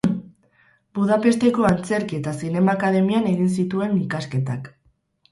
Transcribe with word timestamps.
Budapesteko 0.99 1.67
Antzerki 1.71 2.17
eta 2.19 2.33
Zinema 2.47 2.73
Akademian 2.77 3.27
egin 3.33 3.51
zituen 3.59 3.93
ikasketak. 4.07 4.71